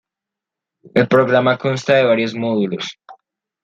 El 1.03 1.05
programa 1.13 1.57
consta 1.59 1.93
de 1.93 2.05
varios 2.05 2.33
módulos. 2.33 2.97